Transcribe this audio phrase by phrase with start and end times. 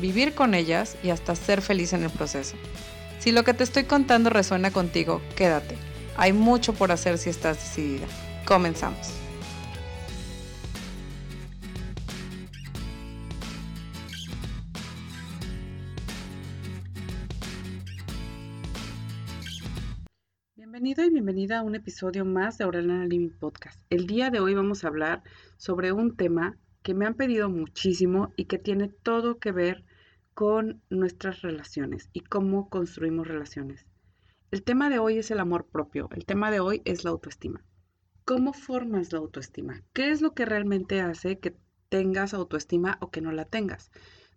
[0.00, 2.56] vivir con ellas y hasta ser feliz en el proceso.
[3.18, 5.76] Si lo que te estoy contando resuena contigo, quédate.
[6.16, 8.06] Hay mucho por hacer si estás decidida.
[8.46, 9.12] Comenzamos.
[20.54, 23.80] Bienvenido y bienvenida a un episodio más de Aurelana Living Podcast.
[23.90, 25.22] El día de hoy vamos a hablar
[25.56, 29.84] sobre un tema que me han pedido muchísimo y que tiene todo que ver
[30.38, 33.86] con nuestras relaciones y cómo construimos relaciones.
[34.52, 37.64] El tema de hoy es el amor propio, el tema de hoy es la autoestima.
[38.24, 39.82] ¿Cómo formas la autoestima?
[39.92, 41.56] ¿Qué es lo que realmente hace que
[41.88, 43.90] tengas autoestima o que no la tengas?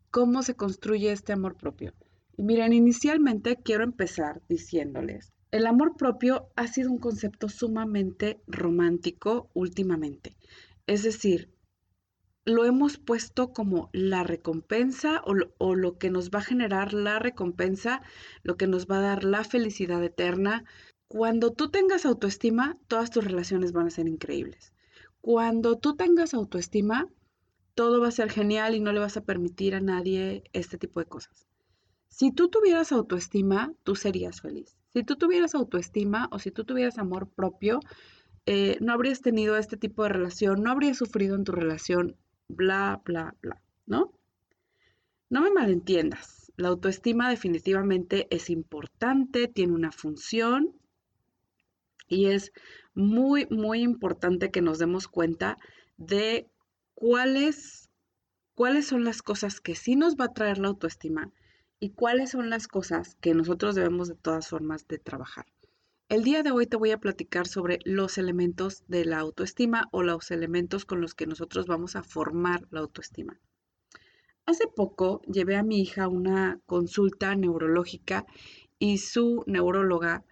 [0.09, 1.93] ¿Cómo se construye este amor propio?
[2.35, 9.51] Y miren, inicialmente quiero empezar diciéndoles, el amor propio ha sido un concepto sumamente romántico
[9.53, 10.35] últimamente.
[10.87, 11.53] Es decir,
[12.45, 18.01] lo hemos puesto como la recompensa o lo, que nos va a generar la recompensa,
[18.43, 20.65] lo que nos va a dar la felicidad eterna.
[21.07, 24.73] Cuando tú tengas autoestima, todas tus relaciones van a ser increíbles.
[25.21, 27.07] Cuando tú tengas autoestima,
[27.75, 30.99] todo va a ser genial y no le vas a permitir a nadie este tipo
[30.99, 31.47] de cosas.
[32.07, 34.75] Si tú tuvieras autoestima, tú serías feliz.
[34.93, 37.79] Si tú tuvieras autoestima o si tú tuvieras amor propio,
[38.45, 42.17] eh, no habrías tenido este tipo de relación, no habrías sufrido en tu relación,
[42.55, 44.13] bla, bla, bla, ¿no?
[45.29, 46.51] No me malentiendas.
[46.57, 50.75] La autoestima definitivamente es importante, tiene una función
[52.07, 52.51] y es
[52.93, 55.57] muy, muy importante que nos demos cuenta
[55.97, 56.49] de
[56.93, 57.89] cuáles,
[58.53, 61.31] cuáles son las cosas que sí nos va a traer la autoestima
[61.79, 65.45] y cuáles son las cosas que nosotros debemos de todas formas de trabajar.
[66.11, 70.03] El día de hoy te voy a platicar sobre los elementos de la autoestima o
[70.03, 73.39] los elementos con los que nosotros vamos a formar la autoestima.
[74.45, 78.25] Hace poco llevé a mi hija una consulta neurológica
[78.77, 80.25] y su neuróloga,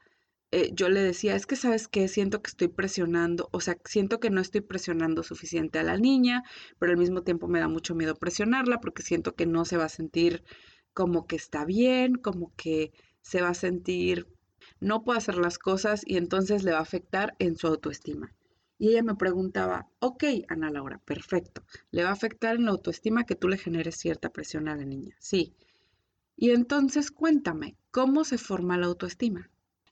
[0.52, 4.20] eh, yo le decía, es que sabes que siento que estoy presionando, o sea, siento
[4.20, 6.44] que no estoy presionando suficiente a la niña,
[6.78, 9.86] pero al mismo tiempo me da mucho miedo presionarla porque siento que no se va
[9.86, 10.44] a sentir
[10.92, 12.92] como que está bien, como que
[13.22, 14.28] se va a sentir
[14.80, 18.34] no puede hacer las cosas y entonces le va a afectar en su autoestima.
[18.78, 23.26] Y ella me preguntaba, ok, Ana Laura, perfecto, le va a afectar en la autoestima
[23.26, 25.16] que tú le generes cierta presión a la niña.
[25.20, 25.54] Sí.
[26.38, 29.50] Y entonces cuéntame, ¿cómo se forma la autoestima?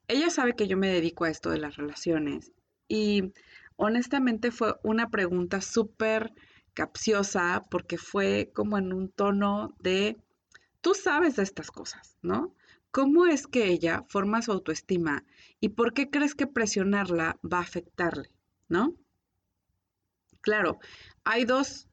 [0.08, 2.54] Ella sabe que yo me dedico a esto de las relaciones
[2.88, 3.34] y
[3.76, 6.34] honestamente fue una pregunta súper
[6.74, 10.16] capciosa porque fue como en un tono de,
[10.80, 12.54] tú sabes de estas cosas, ¿no?
[12.98, 15.24] ¿Cómo es que ella forma su autoestima
[15.60, 18.32] y por qué crees que presionarla va a afectarle?
[18.70, 18.96] ¿No?
[20.42, 20.80] Claro,
[21.24, 21.88] hay dos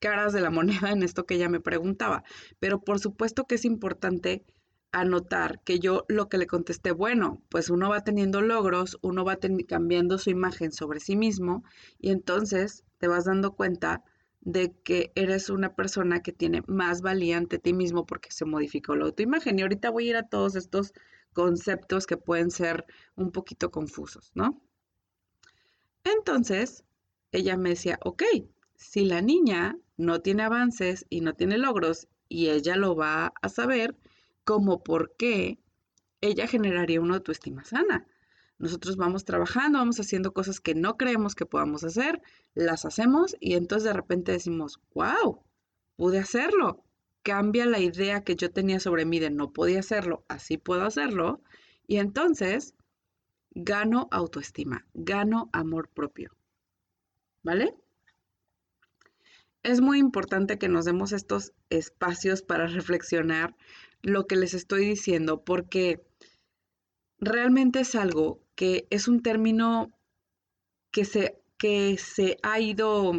[0.00, 2.24] caras de la moneda en esto que ella me preguntaba,
[2.58, 4.44] pero por supuesto que es importante
[4.92, 9.38] anotar que yo lo que le contesté, bueno, pues uno va teniendo logros, uno va
[9.66, 11.64] cambiando su imagen sobre sí mismo
[11.98, 14.04] y entonces te vas dando cuenta
[14.40, 18.96] de que eres una persona que tiene más valía ante ti mismo porque se modificó
[18.96, 19.58] la autoimagen.
[19.58, 20.92] Y ahorita voy a ir a todos estos
[21.32, 22.86] conceptos que pueden ser
[23.16, 24.62] un poquito confusos, ¿no?
[26.04, 26.84] Entonces,
[27.32, 28.22] ella me decía, ok,
[28.76, 33.48] si la niña no tiene avances y no tiene logros y ella lo va a
[33.48, 33.96] saber,
[34.44, 35.58] como por qué
[36.20, 38.06] ella generaría una autoestima sana.
[38.60, 42.20] Nosotros vamos trabajando, vamos haciendo cosas que no creemos que podamos hacer,
[42.54, 45.42] las hacemos y entonces de repente decimos, wow,
[45.96, 46.84] pude hacerlo.
[47.22, 51.40] Cambia la idea que yo tenía sobre mí de no podía hacerlo, así puedo hacerlo.
[51.86, 52.74] Y entonces
[53.52, 56.36] gano autoestima, gano amor propio.
[57.42, 57.74] ¿Vale?
[59.62, 63.56] Es muy importante que nos demos estos espacios para reflexionar
[64.02, 66.02] lo que les estoy diciendo porque
[67.20, 69.90] realmente es algo que es un término
[70.90, 73.12] que se, que se ha ido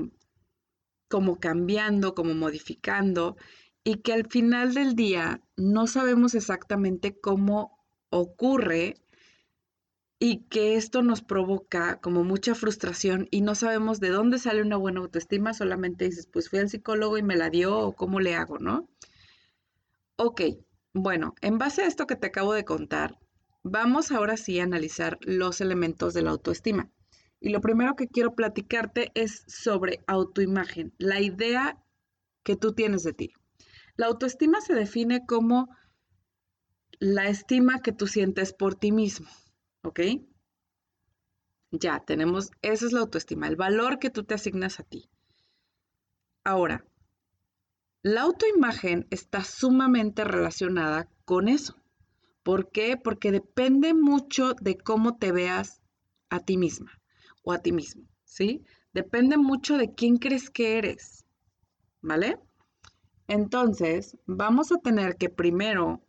[1.07, 3.37] como cambiando, como modificando,
[3.83, 7.77] y que al final del día no sabemos exactamente cómo
[8.09, 8.95] ocurre
[10.19, 14.77] y que esto nos provoca como mucha frustración y no sabemos de dónde sale una
[14.77, 18.35] buena autoestima, solamente dices, pues fui al psicólogo y me la dio o cómo le
[18.35, 18.87] hago, ¿no?
[20.17, 20.41] Ok,
[20.93, 23.17] bueno, en base a esto que te acabo de contar,
[23.63, 26.89] vamos ahora sí a analizar los elementos de la autoestima.
[27.39, 31.83] Y lo primero que quiero platicarte es sobre autoimagen, la idea
[32.43, 33.33] que tú tienes de ti.
[33.95, 35.69] La autoestima se define como
[36.99, 39.27] la estima que tú sientes por ti mismo,
[39.83, 39.99] ¿ok?
[41.71, 45.09] Ya, tenemos, esa es la autoestima, el valor que tú te asignas a ti.
[46.43, 46.85] Ahora,
[48.03, 51.80] la autoimagen está sumamente relacionada con eso.
[52.43, 52.97] ¿Por qué?
[52.97, 55.81] Porque depende mucho de cómo te veas
[56.29, 56.91] a ti misma
[57.43, 58.63] o a ti mismo, ¿sí?
[58.93, 61.25] Depende mucho de quién crees que eres,
[62.01, 62.39] ¿vale?
[63.27, 66.01] Entonces, vamos a tener que primero,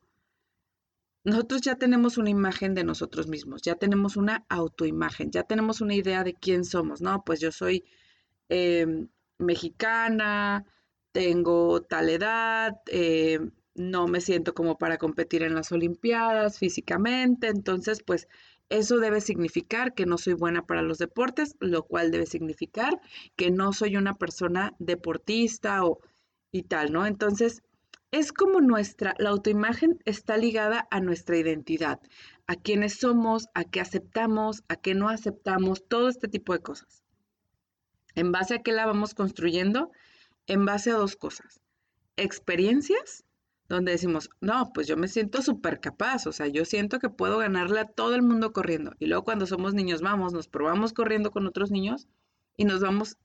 [1.24, 5.94] nosotros ya tenemos una imagen de nosotros mismos, ya tenemos una autoimagen, ya tenemos una
[5.94, 7.22] idea de quién somos, ¿no?
[7.24, 7.84] Pues yo soy
[8.48, 9.08] em,
[9.38, 10.64] mexicana,
[11.12, 13.38] tengo tal edad, eh,
[13.74, 18.28] no me siento como para competir en las Olimpiadas físicamente, entonces pues
[18.68, 23.00] eso debe significar que no soy buena para los deportes, lo cual debe significar
[23.36, 26.00] que no soy una persona deportista o
[26.50, 27.06] y tal, ¿no?
[27.06, 27.62] Entonces,
[28.10, 31.98] es como nuestra, la autoimagen está ligada a nuestra identidad,
[32.46, 37.02] a quiénes somos, a qué aceptamos, a qué no aceptamos, todo este tipo de cosas.
[38.14, 39.90] ¿En base a qué la vamos construyendo?
[40.46, 41.60] en base a dos cosas.
[42.16, 43.24] Experiencias,
[43.74, 47.38] donde decimos, no, pues yo me siento súper capaz, o sea, yo siento que puedo
[47.38, 48.92] ganarle a todo el mundo corriendo.
[48.98, 52.06] Y luego cuando somos niños, vamos, nos probamos corriendo con otros niños
[52.56, 53.16] y nos vamos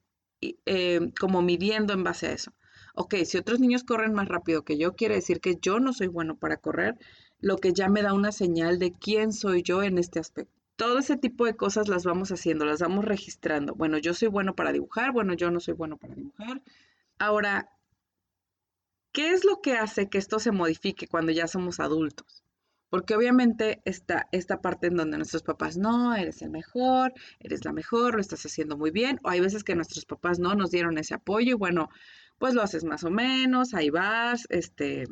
[0.41, 2.53] eh, como midiendo en base a eso.
[2.95, 6.07] Ok, si otros niños corren más rápido que yo, quiere decir que yo no soy
[6.07, 6.95] bueno para correr,
[7.39, 10.53] lo que ya me da una señal de quién soy yo en este aspecto.
[10.75, 13.75] Todo ese tipo de cosas las vamos haciendo, las vamos registrando.
[13.75, 16.61] Bueno, yo soy bueno para dibujar, bueno, yo no soy bueno para dibujar,
[17.19, 17.71] Ahora,
[19.11, 22.43] ¿qué es lo que hace que esto se modifique cuando ya somos adultos?
[22.89, 27.73] Porque obviamente está esta parte en donde nuestros papás, no, eres el mejor, eres la
[27.73, 30.97] mejor, lo estás haciendo muy bien, o hay veces que nuestros papás no nos dieron
[30.97, 31.89] ese apoyo y bueno,
[32.37, 35.05] pues lo haces más o menos, ahí vas, este,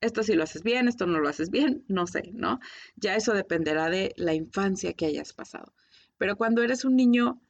[0.00, 2.60] esto sí lo haces bien, esto no lo haces bien, no sé, ¿no?
[2.96, 5.74] Ya eso dependerá de la infancia que hayas pasado.
[6.18, 7.40] Pero cuando eres un niño,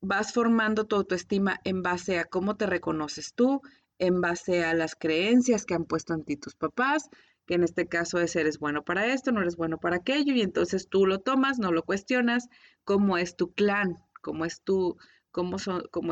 [0.00, 3.60] vas formando tu autoestima en base a cómo te reconoces tú,
[4.00, 7.08] en base a las creencias que han puesto en ti tus papás,
[7.46, 10.40] que en este caso es eres bueno para esto, no eres bueno para aquello, y
[10.40, 12.48] entonces tú lo tomas, no lo cuestionas,
[12.84, 14.96] cómo es tu clan, cómo es tu,
[15.30, 15.56] cómo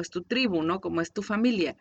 [0.00, 0.81] es tu tribu, ¿no?
[0.81, 1.76] Cómo es tu familia.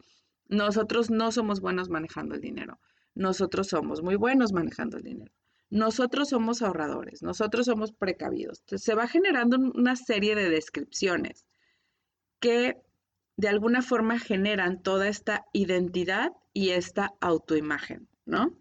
[0.47, 2.79] Nosotros no somos buenos manejando el dinero.
[3.13, 5.33] Nosotros somos muy buenos manejando el dinero.
[5.69, 8.59] Nosotros somos ahorradores, nosotros somos precavidos.
[8.61, 11.45] Entonces, se va generando una serie de descripciones
[12.39, 12.77] que
[13.37, 18.57] de alguna forma generan toda esta identidad y esta autoimagen, ¿no?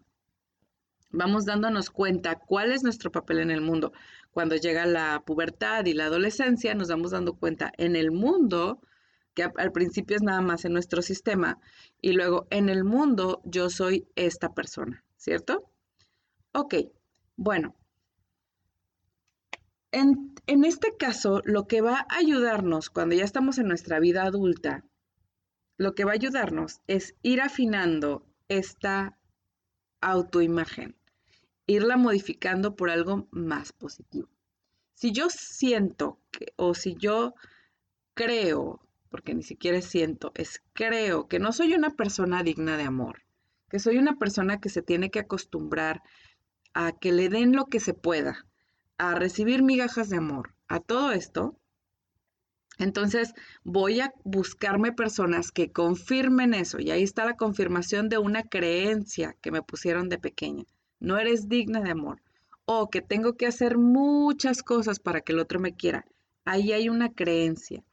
[1.09, 3.91] Vamos dándonos cuenta cuál es nuestro papel en el mundo.
[4.31, 8.79] Cuando llega la pubertad y la adolescencia, nos vamos dando cuenta en el mundo,
[9.33, 11.59] que al principio es nada más en nuestro sistema,
[12.01, 15.71] y luego en el mundo yo soy esta persona, ¿cierto?
[16.53, 16.75] Ok,
[17.35, 17.75] bueno,
[19.91, 24.85] en, este caso, lo que va a ayudarnos cuando ya estamos en nuestra vida adulta,
[25.77, 29.17] lo que va a ayudarnos es ir afinando esta
[30.01, 30.95] autoimagen,
[31.65, 34.29] irla modificando por algo más positivo.
[34.93, 37.35] Si yo siento que, o si yo
[38.13, 43.23] creo, porque ni siquiera siento, es creo que no soy una persona digna de amor,
[43.69, 46.01] que soy una persona que se tiene que acostumbrar
[46.73, 48.47] a que le den lo que se pueda,
[48.97, 51.55] a recibir migajas de amor, a todo esto,
[52.77, 56.79] entonces voy a buscarme personas que confirmen eso.
[56.79, 60.65] Y ahí está la confirmación de una creencia que me pusieron de pequeña.
[60.99, 62.21] No eres digna de amor.
[62.65, 66.05] O que tengo que hacer muchas cosas para que el otro me quiera.
[66.45, 67.83] Ahí hay una creencia.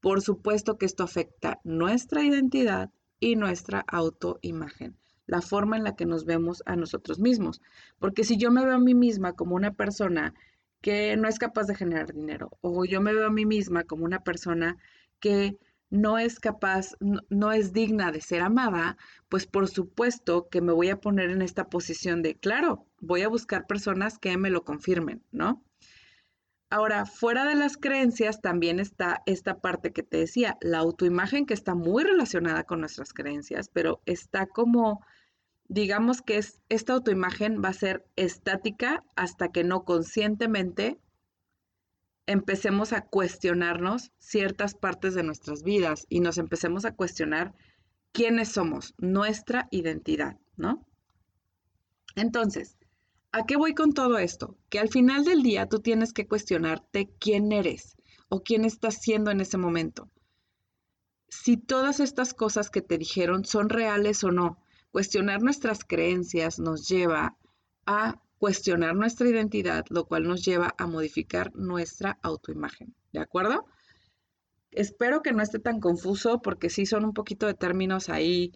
[0.00, 4.96] Por supuesto que esto afecta nuestra identidad y nuestra autoimagen
[5.26, 7.60] la forma en la que nos vemos a nosotros mismos.
[7.98, 10.34] Porque si yo me veo a mí misma como una persona
[10.80, 14.04] que no es capaz de generar dinero, o yo me veo a mí misma como
[14.04, 14.76] una persona
[15.20, 15.58] que
[15.90, 18.96] no es capaz, no, es digna de ser amada,
[19.28, 23.28] pues por supuesto que me voy a poner en esta posición de, claro, voy a
[23.28, 25.62] buscar personas que me lo confirmen, ¿no?
[26.68, 31.54] Ahora, fuera de las creencias también está esta parte que te decía, la autoimagen que
[31.54, 35.04] está muy relacionada con nuestras creencias, pero está como
[35.68, 40.98] digamos que es, esta autoimagen va a ser estática hasta que no conscientemente
[42.26, 47.54] empecemos a cuestionarnos ciertas partes de nuestras vidas y nos empecemos a cuestionar
[48.12, 50.86] quiénes somos, nuestra identidad, ¿no?
[52.16, 52.76] Entonces,
[53.30, 54.56] ¿a qué voy con todo esto?
[54.70, 57.96] Que al final del día tú tienes que cuestionarte quién eres
[58.28, 60.10] o quién estás siendo en ese momento.
[61.28, 64.58] Si todas estas cosas que te dijeron son reales o no.
[64.96, 67.36] Cuestionar nuestras creencias nos lleva
[67.84, 72.94] a cuestionar nuestra identidad, lo cual nos lleva a modificar nuestra autoimagen.
[73.12, 73.66] ¿De acuerdo?
[74.70, 78.52] Espero que no esté tan confuso porque sí son un poquito de términos ahí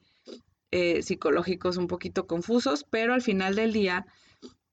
[0.71, 4.07] eh, psicológicos un poquito confusos, pero al final del día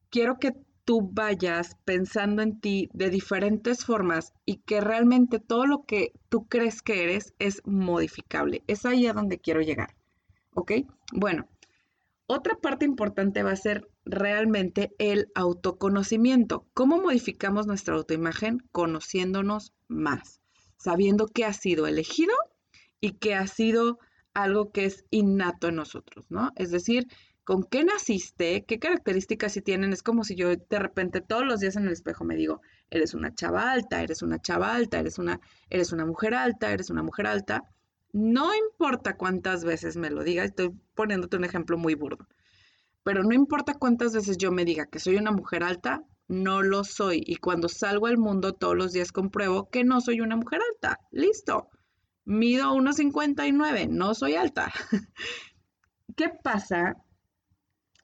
[0.09, 0.53] quiero que
[0.85, 6.47] tú vayas pensando en ti de diferentes formas y que realmente todo lo que tú
[6.47, 8.63] crees que eres es modificable.
[8.67, 9.97] Es ahí a donde quiero llegar.
[10.53, 10.71] ¿Ok?
[11.11, 11.45] Bueno,
[12.27, 16.67] otra parte importante va a ser realmente el autoconocimiento.
[16.73, 18.59] ¿Cómo modificamos nuestra autoimagen?
[18.71, 20.41] Conociéndonos más,
[20.77, 22.35] sabiendo qué ha sido elegido
[22.99, 23.97] y qué ha sido
[24.33, 26.51] algo que es innato en nosotros, ¿no?
[26.57, 27.07] Es decir,
[27.47, 29.93] con qué naciste, qué características sí tienen.
[29.93, 33.13] Es como si yo de repente todos los días en el espejo me digo, eres
[33.13, 37.03] una chava alta, eres una chava alta, eres una, eres una mujer alta, eres una
[37.03, 37.63] mujer alta.
[38.13, 42.27] No importa cuántas veces me lo diga, estoy poniéndote un ejemplo muy burdo,
[43.03, 46.83] pero no importa cuántas veces yo me diga que soy una mujer alta, no lo
[46.83, 47.23] soy.
[47.25, 50.99] Y cuando salgo al mundo todos los días compruebo que no soy una mujer alta.
[51.11, 51.69] Listo.
[52.25, 54.73] Mido 1,59, no soy alta.
[56.17, 56.97] ¿Qué pasa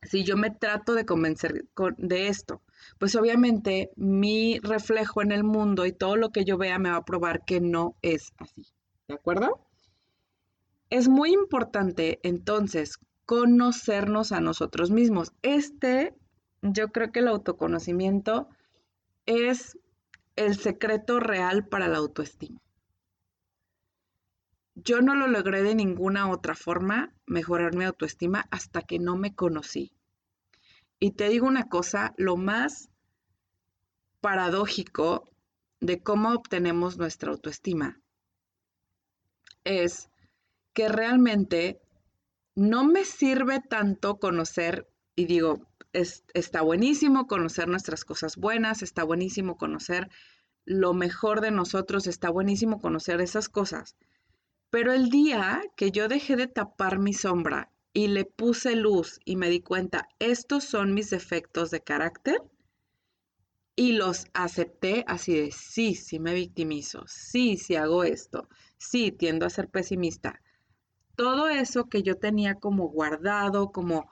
[0.02, 1.66] si yo me trato de convencer
[1.98, 2.62] de esto?
[3.00, 6.98] Pues obviamente mi reflejo en el mundo y todo lo que yo vea me va
[6.98, 8.66] a probar que no es así.
[9.10, 9.68] ¿De acuerdo?
[10.94, 15.34] Es muy importante entonces conocernos a nosotros mismos.
[15.42, 16.16] Este,
[16.62, 18.48] yo creo que el autoconocimiento
[19.26, 19.80] es
[20.36, 22.62] el secreto real para la autoestima.
[24.76, 29.34] Yo no lo logré de ninguna otra forma mejorar mi autoestima hasta que no me
[29.34, 29.96] conocí.
[31.00, 32.92] Y te digo una cosa, lo más
[34.22, 35.28] paradójico
[35.80, 38.00] de cómo obtenemos nuestra autoestima
[39.64, 40.12] es
[40.74, 41.80] que realmente
[42.56, 49.58] no me sirve tanto conocer, y digo, está buenísimo conocer nuestras cosas buenas, está buenísimo
[49.58, 50.10] conocer
[50.65, 53.96] lo mejor de nosotros, está buenísimo conocer esas cosas,
[54.70, 59.36] pero el día que yo dejé de tapar mi sombra y le puse luz y
[59.36, 62.42] me di cuenta, estos son mis defectos de carácter,
[63.75, 69.48] y los acepté así de, sí, sí me victimizo, sí, sí hago esto, sí, tiendo
[69.48, 70.43] a ser pesimista.
[71.15, 74.10] Todo eso que yo tenía como guardado, como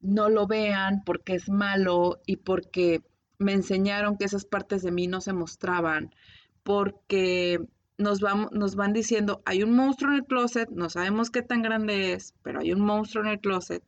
[0.00, 3.02] no lo vean porque es malo y porque
[3.38, 6.14] me enseñaron que esas partes de mí no se mostraban,
[6.62, 7.60] porque
[7.98, 12.12] nos, nos van diciendo, hay un monstruo en el closet, no sabemos qué tan grande
[12.12, 13.82] es, pero hay un monstruo en el closet,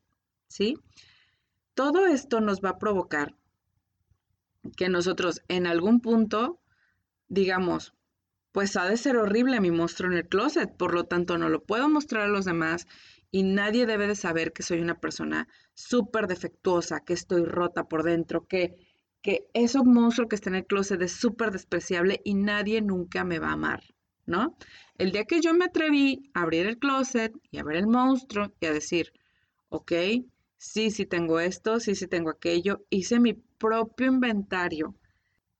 [0.49, 0.79] ¿sí?
[1.75, 3.35] Todo esto nos va a provocar
[4.77, 6.63] que nosotros en algún punto
[7.33, 7.95] digamos,
[8.53, 11.63] pues ha de ser horrible mi monstruo en el closet, por lo tanto no lo
[11.65, 12.87] puedo mostrar a los demás
[13.31, 18.03] y nadie debe de saber que soy una persona súper defectuosa, que estoy rota por
[18.03, 18.77] dentro, que
[19.23, 23.39] que ese monstruo que está en el closet es súper despreciable y nadie nunca me
[23.39, 23.83] va a amar.
[24.27, 24.57] ¿no?
[24.99, 28.53] El día que yo me atreví a abrir el closet y a ver el monstruo
[28.61, 29.13] y a decir,
[29.69, 29.93] ok,
[30.59, 34.95] sí, sí tengo esto, sí, sí tengo aquello, hice mi propio inventario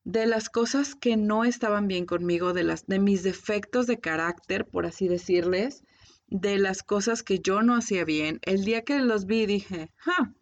[0.05, 4.67] de las cosas que no estaban bien conmigo, de, las, de mis defectos de carácter,
[4.67, 5.85] por así decirles,
[6.27, 8.41] de las cosas que yo no hacía bien.
[8.43, 10.33] El día que los vi dije, ja,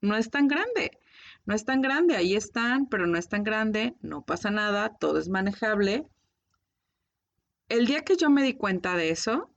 [0.00, 0.92] no es tan grande,
[1.44, 5.18] no es tan grande, ahí están, pero no es tan grande, no pasa nada, todo
[5.18, 6.06] es manejable
[7.70, 9.48] el día que yo me di cuenta de eso,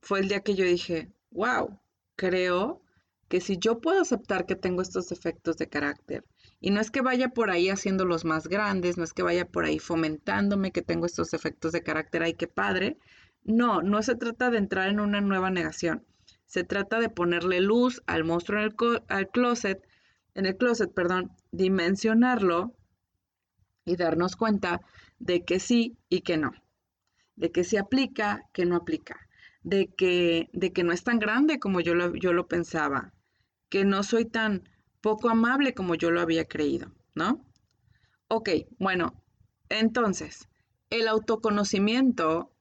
[0.00, 1.78] fue el día que yo dije, wow,
[2.16, 2.82] creo
[3.28, 6.24] que si yo puedo aceptar que tengo estos defectos de carácter,
[6.62, 9.66] y no es que vaya por ahí haciéndolos más grandes, no es que vaya por
[9.66, 12.96] ahí fomentándome que tengo estos defectos de carácter, ay, qué padre.
[13.44, 16.06] No, no se trata de entrar en una nueva negación.
[16.46, 19.82] Se trata de ponerle luz al monstruo en el al closet,
[20.34, 22.72] en el closet, perdón, dimensionarlo
[23.84, 24.80] y darnos cuenta
[25.18, 26.52] de que sí y que no
[27.36, 29.16] de que se aplica, que no aplica,
[29.62, 33.12] de que, de que no es tan grande como yo lo, yo lo pensaba,
[33.68, 34.68] que no soy tan
[35.02, 37.44] poco amable como yo lo había creído, ¿no?
[38.28, 39.22] Ok, bueno,
[39.68, 40.48] entonces,
[40.88, 42.52] el autoconocimiento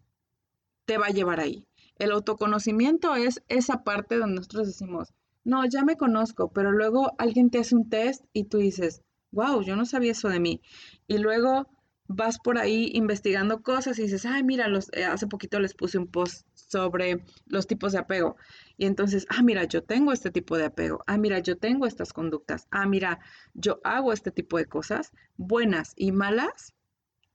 [0.85, 1.65] te va a llevar ahí.
[1.97, 7.49] El autoconocimiento es esa parte donde nosotros decimos, no, ya me conozco, pero luego alguien
[7.49, 10.61] te hace un test y tú dices, wow, yo no sabía eso de mí.
[11.07, 11.67] Y luego
[12.15, 16.07] vas por ahí investigando cosas y dices, ay, mira, eh, hace poquito les puse un
[16.07, 18.35] post sobre los tipos de apego.
[18.77, 21.03] Y entonces, ah, mira, yo tengo este tipo de apego.
[21.07, 22.67] Ah, mira, yo tengo estas conductas.
[22.71, 23.19] Ah, mira,
[23.53, 26.73] yo hago este tipo de cosas, buenas y malas.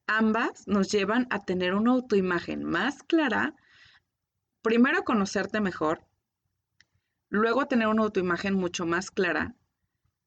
[0.07, 3.55] Ambas nos llevan a tener una autoimagen más clara.
[4.63, 6.05] Primero, conocerte mejor.
[7.29, 9.55] Luego, tener una autoimagen mucho más clara.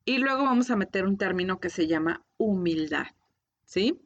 [0.06, 3.08] Y luego vamos a meter un término que se llama humildad.
[3.66, 4.02] ¿Sí?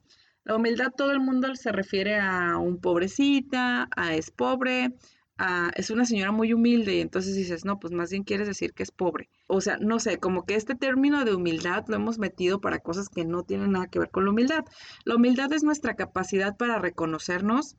[0.46, 4.94] La humildad todo el mundo se refiere a un pobrecita, a es pobre,
[5.38, 8.74] a es una señora muy humilde y entonces dices, no, pues más bien quieres decir
[8.74, 9.30] que es pobre.
[9.48, 13.10] O sea, no sé, como que este término de humildad lo hemos metido para cosas
[13.10, 14.66] que no tienen nada que ver con la humildad.
[15.06, 17.78] La humildad es nuestra capacidad para reconocernos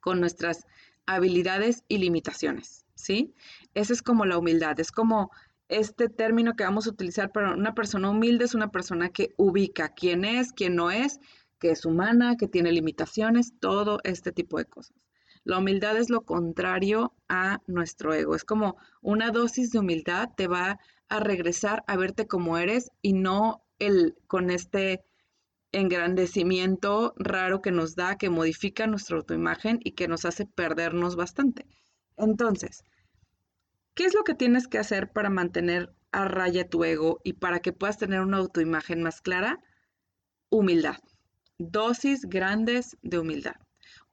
[0.00, 0.66] con nuestras
[1.06, 3.34] habilidades y limitaciones, ¿sí?
[3.74, 5.30] Esa es como la humildad, es como
[5.70, 9.88] este término que vamos a utilizar para una persona humilde es una persona que ubica
[9.90, 11.20] quién es, quién no es
[11.60, 14.96] que es humana, que tiene limitaciones, todo este tipo de cosas.
[15.44, 18.34] La humildad es lo contrario a nuestro ego.
[18.34, 23.12] Es como una dosis de humildad te va a regresar a verte como eres y
[23.12, 25.04] no el con este
[25.72, 31.66] engrandecimiento raro que nos da, que modifica nuestra autoimagen y que nos hace perdernos bastante.
[32.16, 32.84] Entonces,
[34.00, 37.60] ¿qué es lo que tienes que hacer para mantener a raya tu ego y para
[37.60, 39.60] que puedas tener una autoimagen más clara?
[40.48, 40.96] Humildad
[41.58, 43.56] dosis grandes de humildad.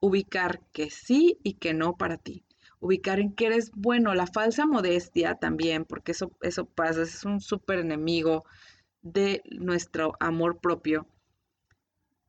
[0.01, 2.43] Ubicar que sí y que no para ti.
[2.81, 4.13] Ubicar en que eres bueno.
[4.13, 8.43] La falsa modestia también, porque eso, eso pasa, es un súper enemigo
[9.01, 11.07] de nuestro amor propio.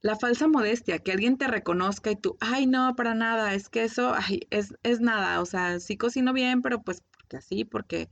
[0.00, 3.84] La falsa modestia, que alguien te reconozca y tú, ay, no, para nada, es que
[3.84, 5.40] eso ay, es, es nada.
[5.40, 8.10] O sea, sí cocino bien, pero pues porque así, porque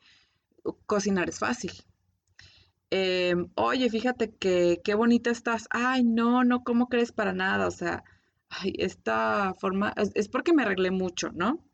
[0.87, 1.73] cocinar es fácil.
[2.91, 5.67] Em, oye, fíjate que qué bonita estás.
[5.71, 7.67] Ay, no, no, ¿cómo crees para nada?
[7.67, 8.05] O sea,
[8.49, 11.65] ay, esta forma es, porque me arreglé mucho, ¿no?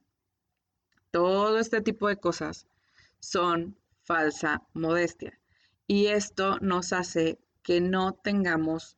[1.10, 2.66] Todo este tipo de cosas
[3.20, 5.38] son falsa modestia.
[5.86, 8.96] Y esto nos hace que no tengamos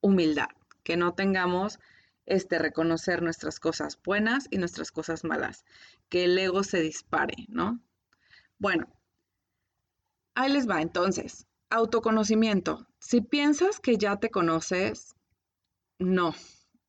[0.00, 0.48] humildad,
[0.82, 1.78] que no tengamos
[2.26, 5.64] este reconocer nuestras cosas buenas y nuestras cosas malas,
[6.08, 7.80] que el ego se dispare, ¿no?
[8.58, 8.88] Bueno,
[10.34, 11.46] Ahí les va entonces.
[11.70, 12.86] Autoconocimiento.
[12.98, 15.14] Si piensas que ya te conoces,
[15.98, 16.34] no.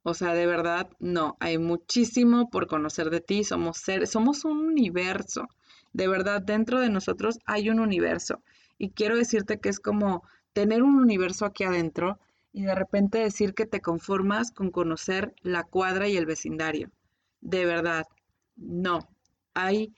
[0.04, 1.38] O sea, de verdad, no.
[1.40, 3.44] Hay muchísimo por conocer de ti.
[3.44, 5.48] Somos seres, somos un universo.
[5.92, 8.42] De verdad, dentro de nosotros hay un universo.
[8.78, 12.18] Y quiero decirte que es como tener un universo aquí adentro
[12.54, 16.92] y de repente decir que te conformas con conocer la cuadra y el vecindario.
[17.40, 18.08] De verdad,
[18.56, 19.10] no.
[19.54, 19.96] Hay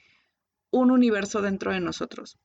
[0.72, 2.38] un universo dentro de nosotros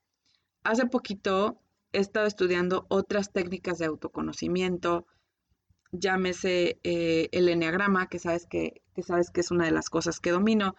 [0.63, 5.07] hace poquito he estado estudiando otras técnicas de autoconocimiento,
[5.91, 10.31] llámese eh, el enneagrama, que sabes que, sabes que es una de las cosas que
[10.31, 10.75] domino,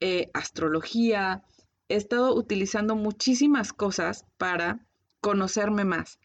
[0.00, 1.42] eh, astrología.
[1.88, 4.86] He estado utilizando muchísimas cosas para
[5.20, 6.18] conocerme más.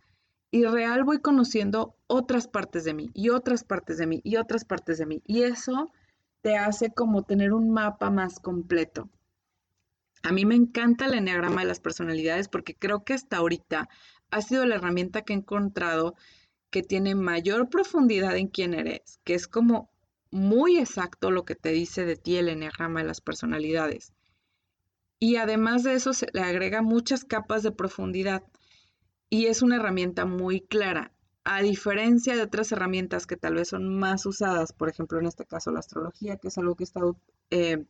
[0.56, 4.64] Y real voy conociendo otras partes de mí y otras partes de mí y otras
[4.64, 5.22] partes de mí.
[5.26, 5.92] Y eso
[6.42, 9.10] te hace como tener un mapa más completo.
[10.24, 13.90] A mí me encanta el enneagrama de las personalidades porque creo que hasta ahorita
[14.32, 16.16] ha sido la herramienta que he encontrado
[16.70, 19.90] que tiene mayor profundidad en quién eres, que es como
[20.32, 24.14] muy exacto lo que te dice de ti el enneagrama de las personalidades.
[25.20, 28.42] Y además de eso se le agrega muchas capas de profundidad
[29.36, 31.12] y es una herramienta muy clara.
[31.44, 35.46] A diferencia de otras herramientas que tal vez son más usadas, por ejemplo, en este
[35.46, 37.18] caso la astrología, que es algo que he estado
[37.50, 37.84] eh,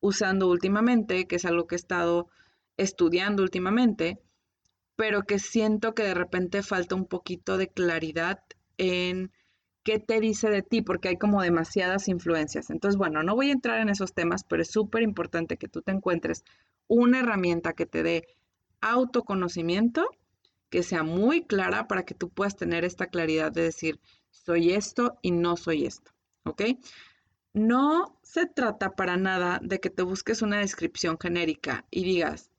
[0.00, 2.28] usando últimamente, que es algo que he estado
[2.76, 4.20] estudiando últimamente,
[4.94, 8.40] pero que siento que de repente falta un poquito de claridad
[8.76, 9.32] en
[9.84, 12.68] qué te dice de ti, porque hay como demasiadas influencias.
[12.68, 15.80] Entonces, bueno, no voy a entrar en esos temas, pero es súper importante que tú
[15.80, 16.44] te encuentres
[16.88, 18.26] una herramienta que te dé
[18.82, 20.06] autoconocimiento,
[20.70, 24.00] que sea muy clara para que tú puedas tener esta claridad de decir,
[24.30, 26.12] soy esto y no soy esto,
[26.44, 26.62] ¿ok?
[27.52, 32.50] No se trata para nada de que te busques una descripción genérica y digas,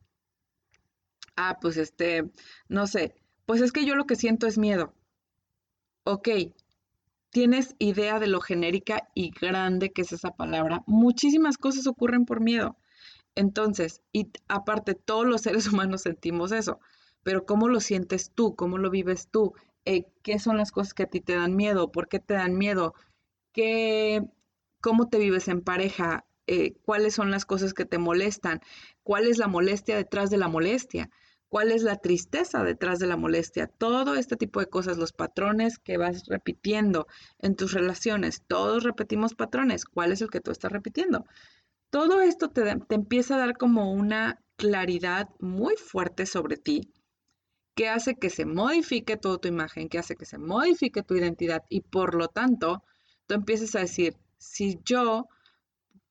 [1.36, 2.32] ah, pues este,
[2.70, 3.16] no sé,
[3.46, 4.94] pues es que yo lo que siento es miedo.
[6.04, 6.30] Ok,
[7.32, 10.84] tienes idea de lo genérica y grande que es esa palabra.
[10.88, 12.78] Muchísimas cosas ocurren por miedo.
[13.36, 16.80] Entonces, y aparte, todos los seres humanos sentimos eso,
[17.26, 18.56] pero ¿cómo lo sientes tú?
[18.56, 19.56] ¿Cómo lo vives tú?
[19.84, 21.92] Eh, ¿Qué son las cosas que a ti te dan miedo?
[21.92, 22.94] ¿Por qué te dan miedo?
[23.52, 24.22] ¿Qué,
[24.80, 28.62] cómo te vives en pareja, eh, cuáles son las cosas que te molestan,
[29.02, 31.10] cuál es la molestia detrás de la molestia,
[31.50, 35.80] cuál es la tristeza detrás de la molestia, todo este tipo de cosas, los patrones
[35.80, 37.08] que vas repitiendo
[37.40, 41.26] en tus relaciones, todos repetimos patrones, ¿cuál es el que tú estás repitiendo?
[41.90, 46.92] Todo esto te, te empieza a dar como una claridad muy fuerte sobre ti,
[47.76, 51.64] que hace que se modifique toda tu imagen, que hace que se modifique tu identidad
[51.70, 52.84] y por lo tanto
[53.28, 55.28] tú empieces a decir, si yo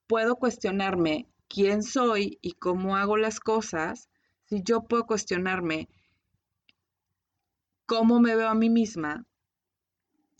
[0.07, 4.09] puedo cuestionarme quién soy y cómo hago las cosas,
[4.45, 5.89] si yo puedo cuestionarme
[7.85, 9.25] cómo me veo a mí misma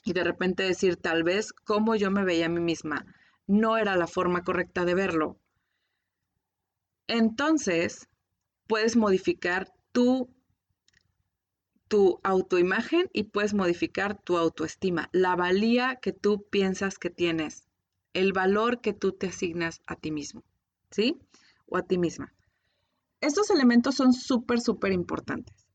[0.04, 3.06] y de repente decir tal vez cómo yo me veía a mí misma
[3.48, 5.40] no era la forma correcta de verlo,
[7.08, 8.08] entonces
[8.68, 10.35] puedes modificar tu,
[11.96, 17.70] tu autoimagen y puedes modificar tu autoestima, la valía que tú piensas que tienes,
[18.12, 20.44] el valor que tú te asignas a ti mismo,
[20.92, 21.18] ¿sí?
[21.68, 22.34] O a ti misma.
[23.22, 25.70] Estos elementos son súper, súper importantes.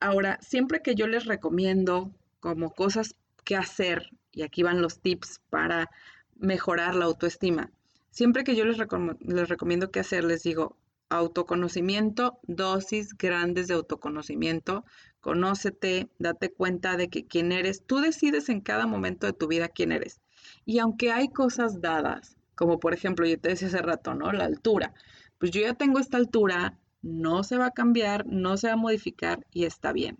[0.00, 5.42] Ahora, siempre que yo les recomiendo como cosas que hacer, y aquí van los tips
[5.50, 5.90] para
[6.36, 7.70] mejorar la autoestima,
[8.08, 8.78] siempre que yo les,
[9.20, 10.78] les recomiendo qué hacer, les digo,
[11.10, 14.84] autoconocimiento, dosis grandes de autoconocimiento,
[15.20, 19.68] conócete, date cuenta de que quién eres, tú decides en cada momento de tu vida
[19.68, 20.20] quién eres.
[20.64, 24.32] Y aunque hay cosas dadas, como por ejemplo, yo te decía hace rato, ¿no?
[24.32, 24.92] La altura.
[25.38, 28.76] Pues yo ya tengo esta altura, no se va a cambiar, no se va a
[28.76, 30.18] modificar y está bien.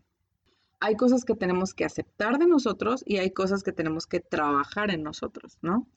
[0.81, 4.93] Hay cosas que tenemos que aceptar de nosotros y hay cosas que tenemos que trabajar
[4.93, 5.89] en nosotros, ¿no?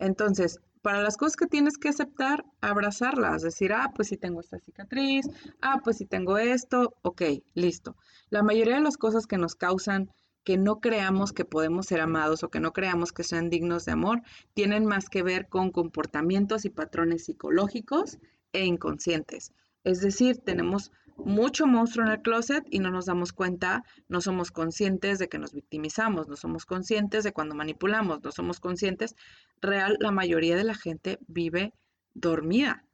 [0.00, 4.58] Entonces, para las cosas que tienes que aceptar, abrazarlas, decir, ah, pues si tengo esta
[4.58, 5.28] cicatriz,
[5.60, 7.94] ah, pues si tengo esto, ok, listo.
[8.30, 10.10] La mayoría de las cosas que nos causan
[10.44, 13.92] que no creamos que podemos ser amados o que no creamos que sean dignos de
[13.92, 14.22] amor,
[14.54, 18.16] tienen más que ver con comportamientos y patrones psicológicos
[18.54, 19.52] e inconscientes.
[19.84, 24.50] Es decir, tenemos mucho monstruo en el closet y no nos damos cuenta, no somos
[24.50, 29.16] conscientes de que nos victimizamos, no somos conscientes de cuando manipulamos, no somos conscientes.
[29.60, 31.74] Real, la mayoría de la gente vive
[32.14, 32.84] dormida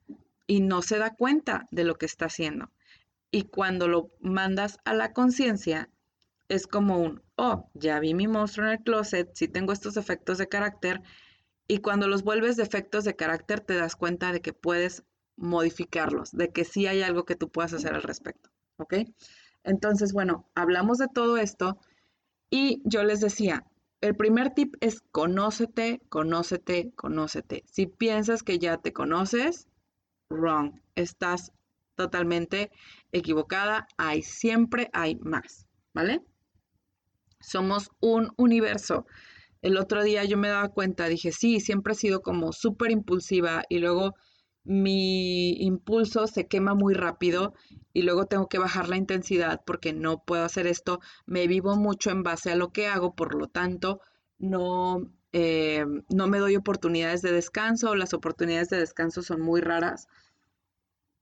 [0.47, 2.71] y no se da cuenta de lo que está haciendo.
[3.31, 5.91] Y cuando lo mandas a la conciencia,
[6.49, 10.39] es como un, oh, ya vi mi monstruo en el closet, sí tengo estos efectos
[10.39, 11.03] de carácter.
[11.67, 15.03] Y cuando los vuelves defectos de carácter, te das cuenta de que puedes
[15.37, 18.95] modificarlos, de que sí hay algo que tú puedas hacer al respecto, ¿ok?
[19.63, 21.79] Entonces, bueno, hablamos de todo esto
[22.51, 23.65] y yo les decía,
[24.01, 27.65] el primer tip es conócete, conócete, conócete.
[27.67, 29.67] Si piensas que ya te conoces,
[30.29, 31.53] wrong, estás
[31.95, 32.71] totalmente
[33.13, 36.23] equivocada, hay siempre hay más, ¿vale?
[37.41, 39.07] Somos un universo.
[39.63, 43.65] El otro día yo me daba cuenta, dije, sí, siempre he sido como súper impulsiva
[43.71, 44.15] y luego
[44.65, 47.55] mi impulso se quema muy rápido
[47.93, 51.01] y luego tengo que bajar la intensidad porque no puedo hacer esto.
[51.27, 54.01] Me vivo mucho en base a lo que hago, por lo tanto,
[54.39, 60.09] no, eh, no me doy oportunidades de descanso, las oportunidades de descanso son muy raras.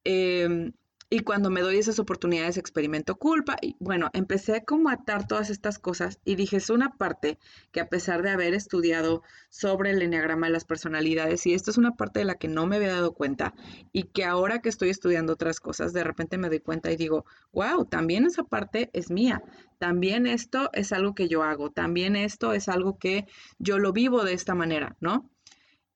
[0.05, 0.73] Em,
[1.13, 3.59] y cuando me doy esas oportunidades experimento culpa.
[3.61, 7.39] Y bueno, empecé como a atar todas estas cosas y dije, es una parte
[7.71, 11.77] que a pesar de haber estudiado sobre el enneagrama de las personalidades, y esto es
[11.77, 13.53] una parte de la que no me había dado cuenta
[13.93, 17.27] y que ahora que estoy estudiando otras cosas, de repente me doy cuenta y digo,
[17.53, 19.43] wow, también esa parte es mía.
[19.77, 21.71] También esto es algo que yo hago.
[21.71, 23.27] También esto es algo que
[23.59, 25.29] yo lo vivo de esta manera, ¿no?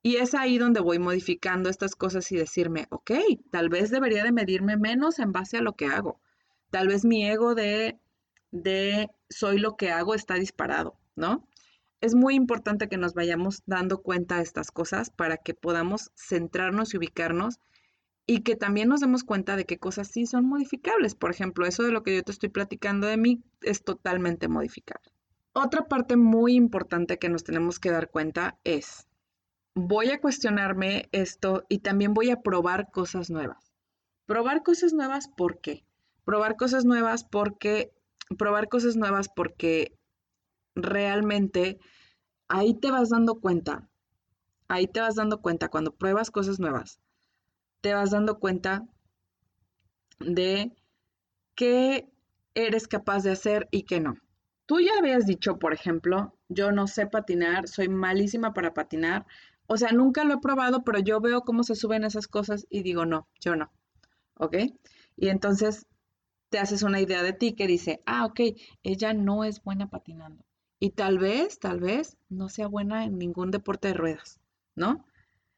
[0.06, 3.10] Y es ahí donde voy modificando estas cosas y decirme, ok,
[3.50, 6.20] tal vez debería de medirme menos en base a lo que hago.
[6.70, 7.98] Tal vez mi ego de,
[8.52, 11.48] de soy lo que hago está disparado, ¿no?
[12.00, 16.94] Es muy importante que nos vayamos dando cuenta de estas cosas para que podamos centrarnos
[16.94, 17.58] y ubicarnos
[18.28, 21.16] y que también nos demos cuenta de qué cosas sí son modificables.
[21.16, 25.10] Por ejemplo, eso de lo que yo te estoy platicando de mí es totalmente modificable.
[25.52, 29.08] Otra parte muy importante que nos tenemos que dar cuenta es,
[29.76, 33.74] voy a cuestionarme esto y también voy a probar cosas nuevas.
[34.24, 35.84] Probar cosas nuevas, ¿por qué?
[36.24, 37.92] Probar cosas nuevas porque,
[38.38, 39.92] probar cosas nuevas porque
[40.74, 41.78] realmente
[42.48, 43.86] ahí te vas dando cuenta,
[44.66, 46.98] ahí te vas dando cuenta cuando pruebas cosas nuevas,
[47.82, 48.88] te vas dando cuenta
[50.20, 50.74] de
[51.54, 52.08] qué
[52.54, 54.16] eres capaz de hacer y qué no.
[54.64, 59.26] Tú ya habías dicho, por ejemplo, yo no sé patinar, soy malísima para patinar,
[59.66, 62.82] o sea, nunca lo he probado, pero yo veo cómo se suben esas cosas y
[62.82, 63.70] digo, no, yo no.
[64.38, 64.56] ¿Ok?
[65.16, 65.86] Y entonces
[66.50, 68.40] te haces una idea de ti que dice, ah, ok,
[68.82, 70.44] ella no es buena patinando.
[70.78, 74.40] Y tal vez, tal vez no sea buena en ningún deporte de ruedas,
[74.74, 75.04] ¿no?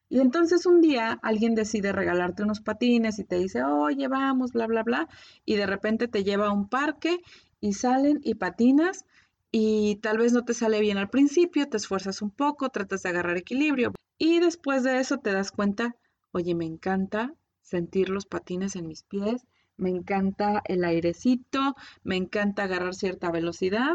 [0.09, 4.67] Y entonces un día alguien decide regalarte unos patines y te dice, oye, vamos, bla,
[4.67, 5.09] bla, bla,
[5.45, 7.19] y de repente te lleva a un parque
[7.61, 9.05] y salen y patinas
[9.51, 13.09] y tal vez no te sale bien al principio, te esfuerzas un poco, tratas de
[13.09, 15.97] agarrar equilibrio y después de eso te das cuenta,
[16.33, 22.65] oye, me encanta sentir los patines en mis pies, me encanta el airecito, me encanta
[22.65, 23.95] agarrar cierta velocidad,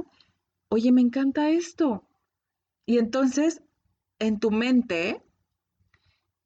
[0.70, 2.08] oye, me encanta esto.
[2.86, 3.62] Y entonces,
[4.20, 5.22] en tu mente,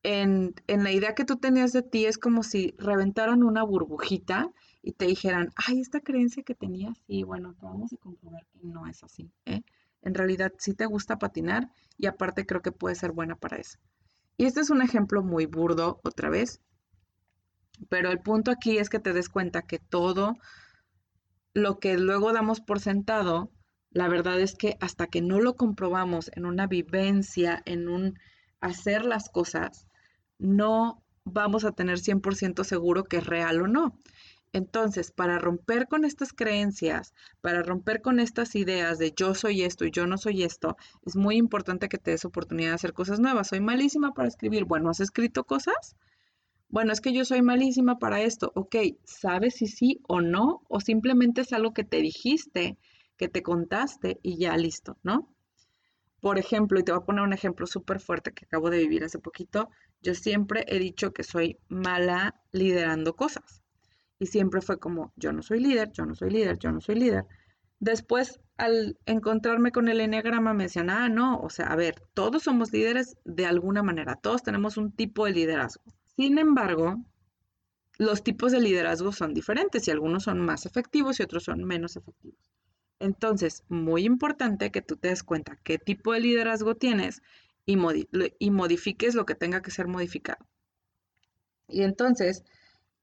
[0.04, 4.52] en, en, la idea que tú tenías de ti, es como si reventaran una burbujita
[4.88, 8.88] y te dijeran, ay, esta creencia que tenías, sí, bueno, acabamos de comprobar que no
[8.88, 9.30] es así.
[9.45, 9.62] ¿eh?
[10.02, 13.80] En realidad sí te gusta patinar y aparte creo que puede ser buena para eso.
[14.38, 16.62] Y este es un ejemplo muy burdo, otra vez,
[17.89, 20.38] pero el punto aquí es que te des cuenta que todo
[21.54, 23.52] lo que luego damos por sentado,
[23.91, 28.17] la verdad es que hasta que no lo comprobamos en una vivencia, en un
[28.62, 29.86] hacer las cosas,
[30.39, 34.00] no vamos a tener 100% seguro que es real o no.
[34.58, 39.86] Entonces, para romper con estas creencias, para romper con estas ideas de yo soy esto
[39.86, 43.20] y yo no soy esto, es muy importante que te des oportunidad de hacer cosas
[43.20, 43.50] nuevas.
[43.50, 44.65] Soy malísima para escribir.
[44.65, 45.96] Bueno, ¿has escrito cosas?
[46.70, 48.52] Bueno, es que yo soy malísima para esto.
[48.56, 50.63] Ok, ¿sabes si sí o no?
[50.70, 52.80] O simplemente es algo que te dijiste,
[53.15, 55.32] que te contaste y ya listo, ¿no?
[56.20, 59.04] Por ejemplo, y te voy a poner un ejemplo súper fuerte que acabo de vivir
[59.04, 59.70] hace poquito,
[60.02, 63.62] yo siempre he dicho que soy mala liderando cosas.
[64.20, 66.96] Y siempre fue como, yo no soy líder, yo no soy líder, yo no soy
[66.96, 67.26] líder.
[67.80, 72.44] Después, al encontrarme con el enneagrama, me decían, ah, no, o sea, a ver, todos
[72.44, 75.84] somos líderes de alguna manera, todos tenemos un tipo de liderazgo.
[76.16, 76.98] Sin embargo,
[78.00, 81.96] los tipos de liderazgo son diferentes y algunos son más efectivos y otros son menos
[81.96, 82.40] efectivos.
[83.00, 87.22] Entonces, muy importante que tú te des cuenta qué tipo de liderazgo tienes
[87.66, 87.78] y,
[88.40, 90.44] y modifiques lo que tenga que ser modificado.
[91.68, 92.44] Y entonces,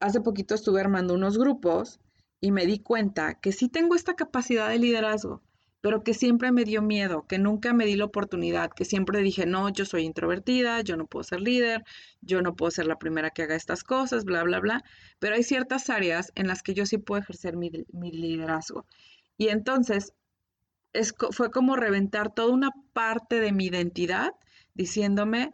[0.05, 1.99] hace poquito estuve armando unos grupos
[2.39, 5.43] y me di cuenta que sí tengo esta capacidad de liderazgo,
[5.81, 9.47] pero que siempre me dio miedo, que nunca me di la oportunidad, que siempre dije,
[9.47, 11.85] no, yo soy introvertida, yo no puedo ser líder,
[12.21, 14.85] yo no puedo ser la primera que haga estas cosas, bla, bla, bla.
[15.21, 18.85] Pero hay ciertas áreas en las que yo sí puedo ejercer mi, liderazgo.
[19.39, 20.13] Y entonces
[21.31, 24.33] fue como reventar toda una parte de mi identidad
[24.75, 25.51] diciéndome,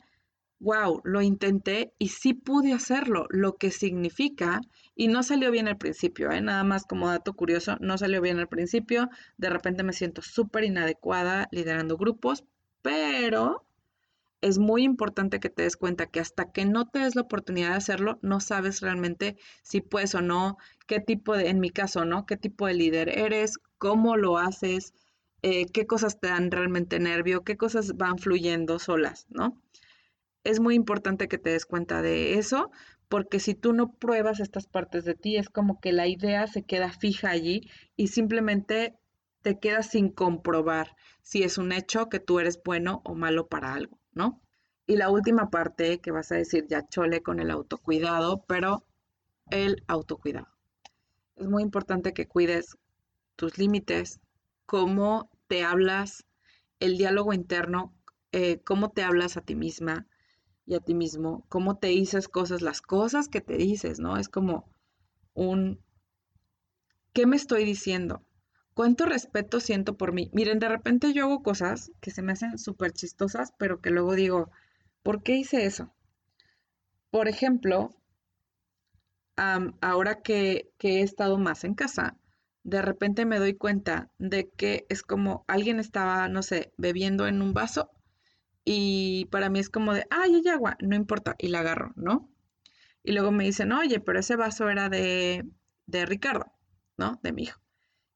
[0.61, 4.61] wow, lo intenté y sí pude hacerlo, lo que significa,
[4.95, 6.41] y no salió bien al principio, ¿eh?
[6.43, 10.65] nada más como dato curioso, no salió bien al principio, de repente me siento súper
[10.65, 12.45] inadecuada liderando grupos,
[12.83, 13.67] pero
[14.43, 17.71] es muy importante que te des cuenta que hasta que no te des la oportunidad
[17.71, 22.05] de hacerlo, no sabes realmente si puedes o no, qué tipo de, en mi caso,
[22.05, 22.27] ¿no?
[22.27, 23.59] ¿Qué tipo de líder eres?
[23.79, 24.95] ¿Cómo lo haces?
[25.43, 27.45] Eh, ¿Qué cosas te dan realmente nervio?
[27.45, 29.61] ¿Qué cosas van fluyendo solas, ¿no?
[30.45, 32.71] Es muy importante que te des cuenta de eso,
[33.09, 36.63] porque si tú no pruebas estas partes de ti, es como que la idea se
[36.63, 38.95] queda fija allí y simplemente
[39.43, 43.75] te quedas sin comprobar si es un hecho que tú eres bueno o malo para
[43.75, 44.41] algo, ¿no?
[44.87, 48.85] Y la última parte que vas a decir ya chole con el autocuidado, pero
[49.51, 50.49] el autocuidado.
[51.37, 52.77] Es muy importante que cuides
[53.37, 54.21] tus límites,
[54.67, 56.27] cómo te hablas,
[56.81, 57.95] el diálogo interno,
[58.33, 60.07] eh, cómo te hablas a ti misma,
[60.71, 64.17] y a ti mismo, cómo te dices cosas, las cosas que te dices, ¿no?
[64.17, 64.71] Es como
[65.35, 65.81] un,
[67.13, 68.23] ¿qué me estoy diciendo?
[68.73, 70.31] ¿Cuánto respeto siento por mí?
[70.33, 74.15] Miren, de repente yo hago cosas que se me hacen súper chistosas, pero que luego
[74.15, 74.53] digo,
[75.03, 75.93] ¿por qué hice eso?
[77.11, 77.91] Por ejemplo,
[79.35, 82.17] ahora que, que he estado más en casa,
[82.63, 87.43] de repente me doy cuenta de que es como alguien estaba, no sé, bebiendo en
[87.43, 87.91] un vaso
[88.65, 92.31] y para mí es como de, ay, hay agua, no importa, y la agarro, ¿no?
[93.03, 95.47] Y luego me dicen, oye, pero ese vaso era de,
[95.87, 96.53] de Ricardo,
[96.97, 97.19] ¿no?
[97.23, 97.61] De mi hijo.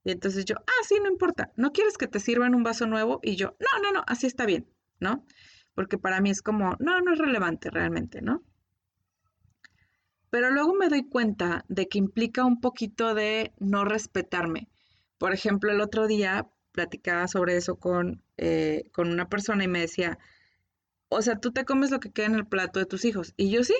[0.04, 3.20] Y entonces yo, ah, sí, no importa, ¿no quieres que te sirvan un vaso nuevo?
[3.22, 4.68] Y yo, no, no, no, así está bien,
[5.00, 5.26] ¿no?
[5.74, 8.44] Porque para mí es como, no, no es relevante realmente, ¿no?
[10.28, 14.68] Pero luego me doy cuenta de que implica un poquito de no respetarme.
[15.16, 19.80] Por ejemplo, el otro día platicaba sobre eso con, eh, con una persona y me
[19.80, 20.18] decía,
[21.14, 23.34] o sea, tú te comes lo que queda en el plato de tus hijos.
[23.36, 23.74] Y yo sí.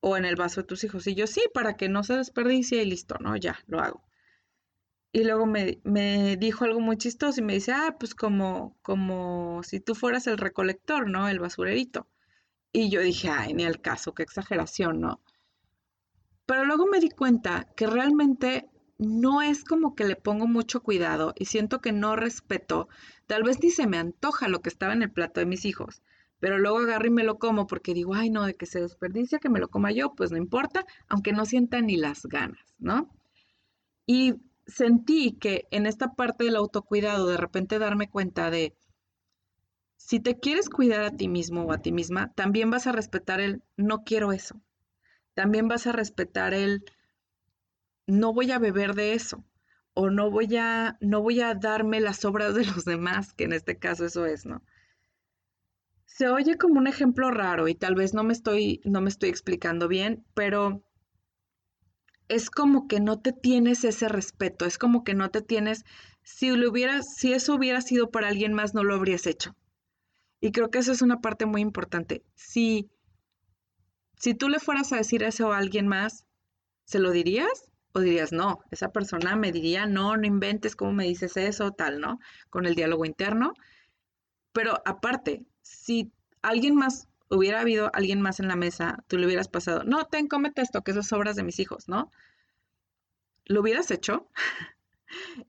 [0.00, 1.06] O en el vaso de tus hijos.
[1.06, 3.36] Y yo sí, para que no se desperdicie y listo, ¿no?
[3.36, 4.02] Ya, lo hago.
[5.12, 9.62] Y luego me, me, dijo algo muy chistoso y me dice, ah, pues como, como
[9.62, 11.28] si tú fueras el recolector, ¿no?
[11.28, 12.08] El basurerito.
[12.72, 15.22] Y yo dije, ay, ni al caso, qué exageración, ¿no?
[16.46, 21.32] Pero luego me di cuenta que realmente no es como que le pongo mucho cuidado
[21.36, 22.88] y siento que no respeto,
[23.28, 26.02] tal vez ni se me antoja lo que estaba en el plato de mis hijos,
[26.40, 29.38] pero luego agarro y me lo como porque digo, ay, no, de que se desperdicia,
[29.38, 33.14] que me lo coma yo, pues no importa, aunque no sienta ni las ganas, ¿no?
[34.06, 34.36] Y
[34.66, 38.74] sentí que en esta parte del autocuidado, de repente darme cuenta de,
[39.98, 43.40] si te quieres cuidar a ti mismo o a ti misma, también vas a respetar
[43.40, 44.58] el, no quiero eso.
[45.34, 46.82] También vas a respetar el,
[48.06, 49.44] no voy a beber de eso
[50.00, 53.52] o no voy a no voy a darme las obras de los demás, que en
[53.52, 54.62] este caso eso es, ¿no?
[56.06, 59.28] Se oye como un ejemplo raro y tal vez no me estoy no me estoy
[59.28, 60.84] explicando bien, pero
[62.28, 65.84] es como que no te tienes ese respeto, es como que no te tienes
[66.22, 69.56] si lo si eso hubiera sido para alguien más no lo habrías hecho.
[70.40, 72.22] Y creo que eso es una parte muy importante.
[72.36, 72.88] Si
[74.16, 76.24] si tú le fueras a decir eso a alguien más,
[76.84, 77.68] ¿se lo dirías?
[77.98, 81.98] O dirías, no, esa persona me diría, no, no inventes cómo me dices eso, tal,
[82.00, 82.20] ¿no?
[82.48, 83.54] Con el diálogo interno.
[84.52, 89.48] Pero aparte, si alguien más, hubiera habido alguien más en la mesa, tú le hubieras
[89.48, 92.12] pasado, no, ten, cómete esto, que eso es obras de mis hijos, ¿no?
[93.46, 94.28] ¿Lo hubieras hecho?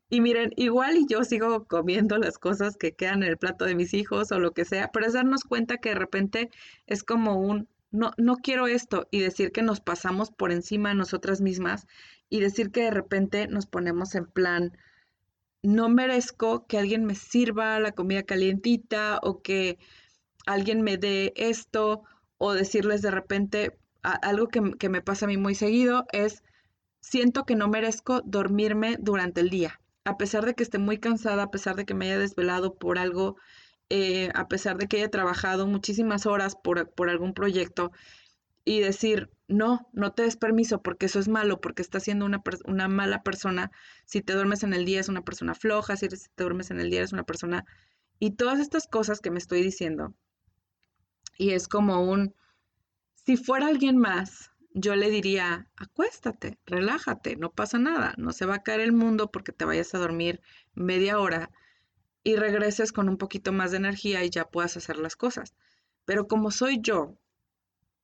[0.10, 3.76] y miren, igual y yo sigo comiendo las cosas que quedan en el plato de
[3.76, 6.50] mis hijos o lo que sea, pero es darnos cuenta que de repente
[6.88, 10.96] es como un, no, no quiero esto y decir que nos pasamos por encima de
[10.96, 11.86] nosotras mismas
[12.30, 14.78] y decir que de repente nos ponemos en plan,
[15.62, 19.78] no merezco que alguien me sirva la comida calientita o que
[20.46, 22.04] alguien me dé esto
[22.38, 26.44] o decirles de repente algo que, que me pasa a mí muy seguido es
[27.02, 31.44] siento que no merezco dormirme durante el día, a pesar de que esté muy cansada,
[31.44, 33.36] a pesar de que me haya desvelado por algo,
[33.90, 37.92] eh, a pesar de que haya trabajado muchísimas horas por, por algún proyecto
[38.66, 42.42] y decir, no, no te des permiso porque eso es malo, porque estás siendo una,
[42.66, 43.72] una mala persona.
[44.06, 46.90] Si te duermes en el día es una persona floja, si te duermes en el
[46.90, 47.66] día es una persona...
[48.20, 50.14] Y todas estas cosas que me estoy diciendo.
[51.38, 52.36] Y es como un,
[53.14, 58.56] si fuera alguien más, yo le diría, acuéstate, relájate, no pasa nada, no se va
[58.56, 60.42] a caer el mundo porque te vayas a dormir
[60.74, 61.50] media hora
[62.24, 65.54] y regreses con un poquito más de energía y ya puedas hacer las cosas.
[66.06, 67.18] Pero como soy yo,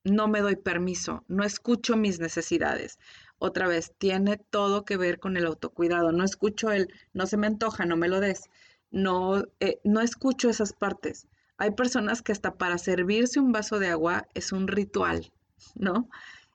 [0.05, 2.99] no me doy permiso, no escucho mis necesidades.
[3.39, 6.11] Otra vez, tiene todo que ver con el autocuidado.
[6.11, 8.49] No escucho el, no se me antoja, no me lo des.
[8.91, 11.27] No, eh, no escucho esas partes.
[11.57, 15.31] Hay personas que hasta para servirse un vaso de agua es un ritual,
[15.75, 16.09] ¿no?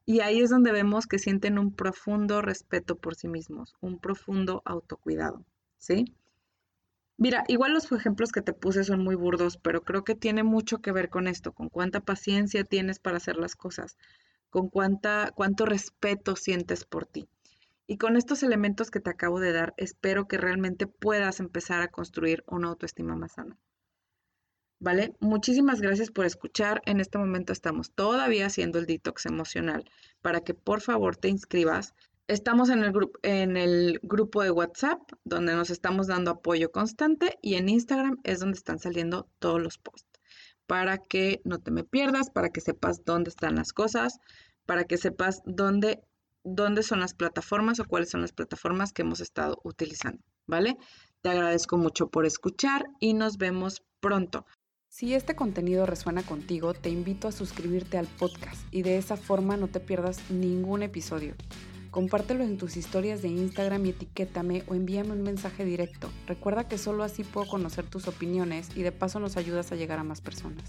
[0.07, 4.63] Y ahí es donde vemos que sienten un profundo respeto por sí mismos, un profundo
[4.65, 5.45] autocuidado,
[5.79, 6.15] ¿sí?
[7.21, 10.79] Mira, igual los ejemplos que te puse son muy burdos, pero creo que tiene mucho
[10.79, 13.99] que ver con esto, con cuánta paciencia tienes para hacer las cosas,
[14.49, 17.29] con cuánta, cuánto respeto sientes por ti.
[17.87, 21.89] Y con estos elementos que te acabo de dar, espero que realmente puedas empezar a
[21.89, 23.59] construir una autoestima más sana.
[24.79, 25.15] ¿Vale?
[25.21, 26.81] Muchísimas gracias por escuchar.
[26.87, 29.85] En este momento estamos todavía haciendo el detox emocional
[30.23, 31.93] para que por favor te inscribas
[32.31, 32.85] Estamos en
[33.57, 38.57] el, grupo de WhatsApp donde nos estamos dando apoyo constante y en Instagram es donde
[38.57, 40.21] están saliendo todos los posts
[40.69, 44.21] para que no te me pierdas, para que sepas dónde están las cosas,
[44.65, 46.05] para que sepas dónde,
[46.45, 50.77] dónde son las plataformas o cuáles son las plataformas que hemos estado utilizando, ¿vale?
[51.23, 54.47] Te agradezco mucho por escuchar y nos vemos pronto.
[54.89, 59.57] Si este contenido resuena contigo, te invito a suscribirte al podcast y de esa forma
[59.57, 61.35] no te pierdas ningún episodio.
[61.91, 66.09] Compártelo en tus historias de Instagram y etiquétame o envíame un mensaje directo.
[66.29, 69.99] Recuerda que solo así puedo conocer tus opiniones y de paso nos ayudas a llegar
[69.99, 70.65] a más personas.